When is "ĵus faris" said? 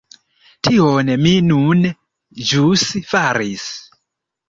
2.55-3.73